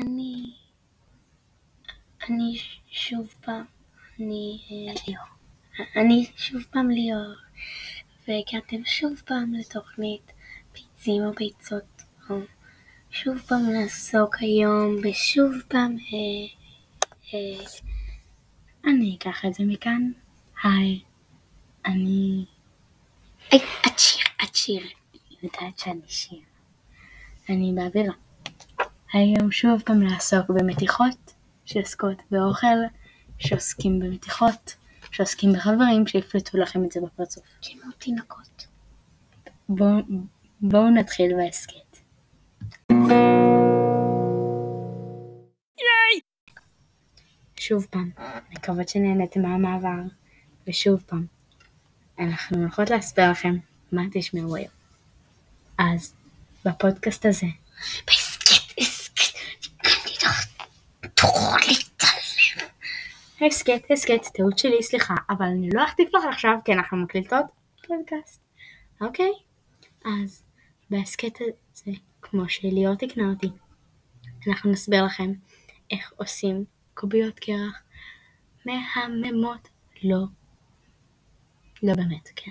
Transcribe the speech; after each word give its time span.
אני, 0.00 0.52
אני 2.28 2.58
שוב 2.90 3.34
פעם, 3.40 3.64
אני, 4.20 4.58
אני 5.96 6.30
שוב 6.36 6.62
פעם 6.70 6.90
ליאור, 6.90 7.34
והגעתם 8.28 8.84
שוב 8.84 9.22
פעם 9.24 9.54
לתוכנית 9.54 10.32
ביצים 10.72 11.22
או 11.22 11.32
ביצות, 11.32 12.02
או 12.30 12.36
שוב 13.10 13.38
פעם 13.38 13.70
נעסוק 13.70 14.36
היום 14.40 14.96
בשוב 15.02 15.52
פעם, 15.68 15.96
אה, 15.96 16.46
אה, 17.34 17.66
אני 18.84 19.16
אקח 19.18 19.44
את 19.44 19.54
זה 19.54 19.64
מכאן. 19.64 20.10
היי, 20.64 21.00
אני... 21.86 22.44
היי, 23.50 23.60
את 23.86 23.98
שיר, 23.98 24.24
את 24.44 24.54
שיר. 24.54 24.82
יודעת 25.42 25.78
שאני 25.78 26.00
שיר. 26.08 26.40
אני 27.48 27.72
באווירה. 27.74 28.25
היום 29.16 29.52
שוב 29.52 29.82
פעם 29.84 30.02
לעסוק 30.02 30.50
במתיחות 30.50 31.34
שעוסקות 31.64 32.22
באוכל, 32.30 32.76
שעוסקים 33.38 34.00
במתיחות, 34.00 34.76
שעוסקים 35.10 35.52
בחברים 35.52 36.06
שיפלטו 36.06 36.58
לכם 36.58 36.84
את 36.84 36.92
זה 36.92 37.00
בפרצוף. 37.00 37.44
כמו 37.62 37.92
תינוקות. 37.98 38.66
בואו 39.68 39.96
בוא 40.60 40.88
נתחיל 40.88 41.32
בהסכת. 41.36 41.96
שוב 47.60 47.86
פעם, 47.90 48.10
מקוות 48.50 48.88
שנהנתם 48.88 49.42
מהמעבר, 49.42 50.02
ושוב 50.68 51.02
פעם, 51.06 51.26
אנחנו 52.18 52.58
הולכות 52.58 52.90
להסביר 52.90 53.30
לכם 53.30 53.56
מה 53.92 54.02
תשמעו 54.12 54.56
היום. 54.56 54.70
אז, 55.78 56.14
בפודקאסט 56.64 57.26
הזה, 57.26 57.46
בהסכת, 58.06 58.80
הסכת, 58.80 59.38
אני 59.84 60.12
תוכל 61.34 61.56
להתעלם. 61.68 62.68
הסכת, 63.46 63.82
הסכת, 63.92 64.26
טעות 64.34 64.58
שלי, 64.58 64.82
סליחה, 64.82 65.14
אבל 65.30 65.46
אני 65.46 65.68
לא 65.72 65.84
אחטיף 65.84 66.08
לך 66.14 66.24
עכשיו 66.30 66.58
כי 66.64 66.72
אנחנו 66.72 66.96
מקליטות 66.96 67.46
פודקאסט, 67.86 68.40
אוקיי? 69.00 69.32
אז 70.04 70.42
בהסכת 70.90 71.38
הזה, 71.40 71.90
כמו 72.22 72.48
שליאור 72.48 72.94
תקנה 72.94 73.30
אותי, 73.30 73.48
אנחנו 74.48 74.70
נסביר 74.70 75.04
לכם 75.04 75.32
איך 75.90 76.12
עושים 76.16 76.64
קוביות 76.94 77.38
קרח 77.38 77.82
מהממות, 78.66 79.68
לא, 80.02 80.24
לא 81.82 81.94
באמת, 81.94 82.28
כן. 82.36 82.50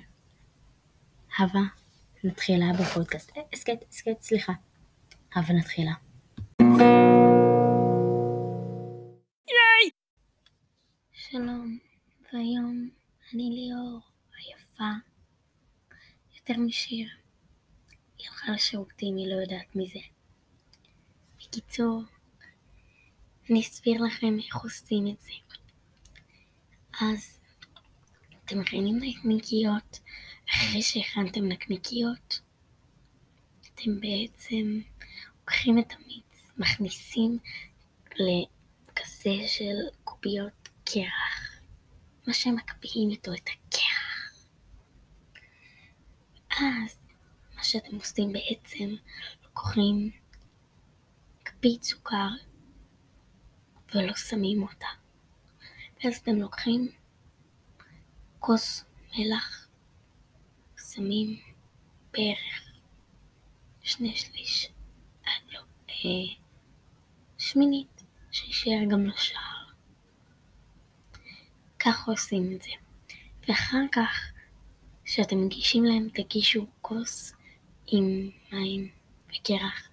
הווה 1.37 1.63
נתחילה 2.23 2.65
בפודקאסט, 2.79 3.31
אה, 3.37 3.41
הסכת, 3.53 3.77
הסכת, 3.89 4.21
סליחה, 4.21 4.53
הווה 5.35 5.53
נתחילה. 5.53 6.04
והיום 12.35 12.89
אני 13.33 13.49
ליאור 13.49 13.99
היפה, 14.37 14.91
יותר 16.35 16.53
משיר. 16.57 17.07
היא 18.17 18.27
הלכה 18.29 18.51
לשירותים, 18.51 19.17
היא 19.17 19.27
לא 19.27 19.41
יודעת 19.41 19.75
מי 19.75 19.87
זה. 19.87 19.99
בקיצור, 21.37 22.03
אני 23.49 23.61
אסביר 23.61 24.01
לכם 24.01 24.37
איך 24.47 24.55
עושים 24.55 25.07
את 25.07 25.21
זה. 25.21 25.31
אז 27.01 27.39
אתם 28.45 28.59
מכינים 28.59 28.99
נקניקיות, 29.01 29.99
אחרי 30.49 30.81
שהכנתם 30.81 31.45
נקניקיות, 31.45 32.41
אתם 33.61 33.99
בעצם 33.99 34.79
לוקחים 35.39 35.79
את 35.79 35.93
המיץ, 35.93 36.51
מכניסים 36.57 37.37
לכזה 38.11 39.35
של 39.47 39.75
קוביות 40.03 40.69
קרח, 40.85 41.24
מה 42.27 42.33
שמקפיאים 42.33 43.09
איתו 43.09 43.33
את 43.33 43.49
הקרח. 43.49 44.39
אז 46.49 46.99
מה 47.55 47.63
שאתם 47.63 47.95
עושים 47.95 48.33
בעצם, 48.33 48.95
לוקחים 49.43 50.11
כפית 51.45 51.83
סוכר 51.83 52.29
ולא 53.95 54.15
שמים 54.15 54.63
אותה. 54.63 54.87
ואז 56.03 56.17
אתם 56.17 56.35
לוקחים 56.35 56.91
כוס 58.39 58.85
מלח, 59.17 59.67
שמים 60.77 61.39
בערך 62.11 62.71
שני 63.81 64.15
שליש, 64.15 64.71
אה, 65.27 65.31
לא, 65.51 65.59
אה, 65.89 66.35
שמינית, 67.37 68.03
שישאר 68.31 68.85
גם 68.91 69.05
לשער. 69.05 69.44
ככה 71.85 72.11
עושים 72.11 72.51
את 72.55 72.61
זה. 72.61 72.71
ואחר 73.47 73.85
כך, 73.91 74.31
כשאתם 75.05 75.45
מגישים 75.45 75.85
להם, 75.85 76.07
תגישו 76.13 76.65
כוס 76.81 77.33
עם 77.87 78.29
מים 78.51 78.89
וקרח, 79.27 79.89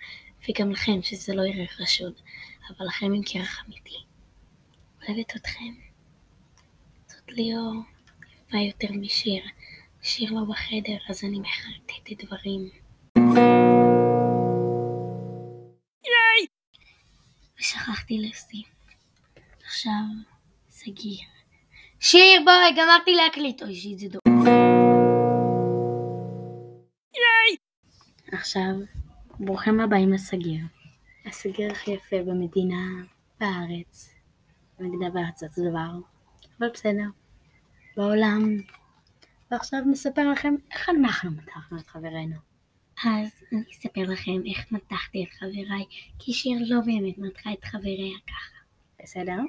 וגם 0.48 0.70
לכם, 0.70 1.03
שזה 1.03 1.34
לא 1.34 1.42
יראה 1.42 1.66
חשוד, 1.66 2.12
אבל 2.69 2.86
לכם 2.86 3.06
עם 3.06 3.22
קרח 3.22 3.64
אמיתי. 3.66 3.98
אוהבת 5.08 5.36
אתכם. 5.36 5.75
זאת 7.06 7.28
ליאור, 7.28 7.75
יפה 8.48 8.59
יותר 8.59 8.92
משיר. 8.92 9.44
שיר 10.03 10.32
לא 10.32 10.41
בחדר, 10.48 10.98
אז 11.09 11.24
אני 11.24 11.41
מחרטטת 11.41 12.24
דברים. 12.24 12.70
ושכחתי 17.60 18.19
להוסיף. 18.19 18.69
עכשיו, 19.64 20.04
סגיר. 20.70 21.41
שיר, 22.05 22.41
בואי, 22.45 22.73
גמרתי 22.77 23.15
להקליט. 23.15 23.63
אוי, 23.63 23.75
שיט, 23.75 23.99
זה 23.99 24.09
דור. 24.09 24.21
עכשיו, 28.33 28.73
ברוכים 29.41 29.81
הבאים 29.81 30.13
לסגיר. 30.13 30.61
הסגיר 31.27 31.73
הכי 31.73 31.91
יפה 31.91 32.17
במדינה, 32.27 33.03
בארץ, 33.41 34.15
במדינה 34.79 35.11
בארצות 35.11 35.51
הדבר, 35.59 35.91
אבל 36.59 36.69
בסדר, 36.75 37.09
בעולם. 37.97 38.57
ועכשיו 39.51 39.81
נספר 39.91 40.31
לכם 40.31 40.55
איך 40.71 40.89
אנחנו 40.89 41.31
מתחנו 41.31 41.79
את 41.79 41.87
חברינו. 41.87 42.37
אז 43.05 43.29
אני 43.53 43.63
אספר 43.73 44.03
לכם 44.03 44.41
איך 44.47 44.73
מתחתי 44.73 45.25
את 45.25 45.33
חבריי, 45.39 45.84
כי 46.19 46.33
שיר 46.33 46.59
לא 46.67 46.81
באמת 46.81 47.19
מתחה 47.19 47.53
את 47.53 47.65
חבריה 47.65 48.19
ככה. 48.27 48.57
בסדר? 49.03 49.43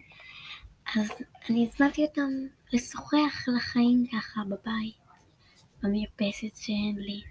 אז 0.95 1.09
אני 1.49 1.67
הזמנתי 1.67 2.01
אותם 2.05 2.29
לשוחח 2.73 3.47
על 3.47 3.55
החיים 3.57 4.07
ככה 4.11 4.41
בבית, 4.43 4.95
במרפסת 5.83 6.55
שאין 6.55 6.95
לי. 6.97 7.21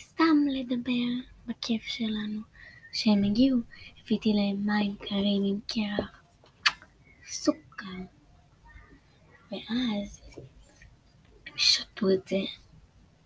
סתם 0.00 0.36
לדבר 0.52 1.28
בכיף 1.46 1.82
שלנו. 1.82 2.40
כשהם 2.92 3.24
הגיעו, 3.24 3.58
הבאתי 3.98 4.32
להם 4.32 4.66
מים 4.66 4.96
קרים 4.96 5.42
עם 5.44 5.60
קרח, 5.66 6.22
סוכר. 7.26 7.86
ואז 9.52 10.20
הם 11.46 11.52
שתו 11.56 12.10
את 12.10 12.28
זה, 12.28 12.40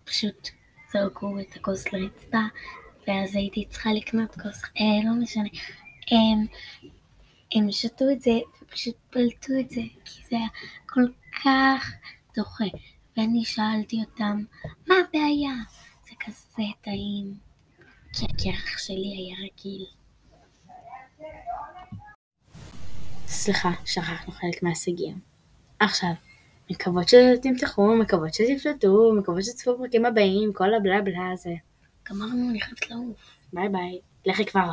פשוט 0.05 0.49
זרקו 0.93 1.41
את 1.41 1.57
הכוס 1.57 1.93
לרצפה, 1.93 2.43
ואז 3.09 3.37
הייתי 3.37 3.65
צריכה 3.69 3.93
לקנות 3.93 4.35
כוס, 4.35 4.63
אה, 4.65 5.05
לא 5.05 5.13
משנה. 5.23 5.49
הם, 6.11 6.47
הם 7.55 7.73
שתו 7.73 8.05
את 8.13 8.21
זה 8.21 8.39
ופשוט 8.63 8.95
פלטו 9.11 9.53
את 9.61 9.71
זה, 9.71 9.81
כי 10.05 10.23
זה 10.31 10.37
היה 10.37 10.49
כל 10.87 11.07
כך 11.45 11.93
דוחה. 12.37 12.65
ואני 13.17 13.45
שאלתי 13.45 14.01
אותם, 14.01 14.45
מה 14.89 14.95
הבעיה? 14.95 15.55
זה 16.05 16.11
כזה 16.21 16.63
טעים. 16.81 17.35
כי 18.13 18.25
הקרח 18.25 18.79
שלי 18.79 19.15
היה 19.17 19.37
רגיל. 19.37 19.87
סליחה, 23.27 23.71
שכחנו 23.85 24.33
חלק 24.33 24.63
מההישגים. 24.63 25.21
עכשיו, 25.79 26.11
מקוות 26.71 27.09
שתמתחו, 27.09 27.97
מקוות 27.97 28.35
שתפלטו, 28.35 29.13
מקוות 29.19 29.45
שתצפו 29.45 29.75
בפרקים 29.75 30.07
הבאים, 30.07 30.53
כל 30.53 30.75
הבלה 30.75 31.01
בלה 31.01 31.31
הזה. 31.33 31.55
גמרנו, 32.09 32.51
אני 32.51 32.61
חייבת 32.61 32.91
לעוף. 32.91 33.41
ביי 33.53 33.69
ביי. 33.69 33.99
לכי 34.27 34.45
כבר. 34.45 34.71